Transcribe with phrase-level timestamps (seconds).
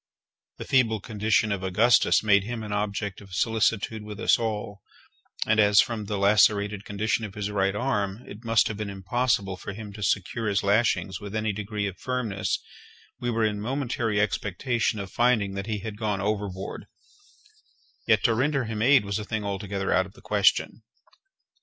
[0.57, 4.81] The feeble condition of Augustus made him an object of solicitude with us all;
[5.45, 9.57] and as, from the lacerated condition of his right arm, it must have been impossible
[9.57, 12.57] for him to secure his lashings with any degree of firmness,
[13.19, 18.81] we were in momentary expectation of finding that he had gone overboard—yet to render him
[18.81, 20.81] aid was a thing altogether out of the question.